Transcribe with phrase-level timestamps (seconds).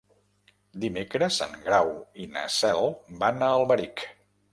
[0.85, 1.91] Dimecres en Grau
[2.23, 2.81] i na Cel
[3.25, 4.03] van a Alberic.